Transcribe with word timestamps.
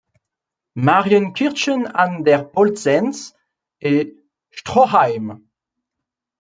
Marienkirchen 0.73 1.85
an 1.85 2.23
der 2.25 2.39
Polsenz 2.43 3.35
et 3.77 4.17
Stroheim. 4.49 5.47